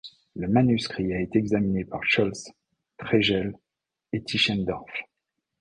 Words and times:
Le 0.35 0.47
manuscrit 0.47 1.13
a 1.13 1.21
été 1.21 1.37
examiné 1.37 1.85
par 1.85 1.99
Scholz, 2.03 2.49
Tregelles 2.97 3.53
et 4.11 4.23
Tischendorf. 4.23 4.89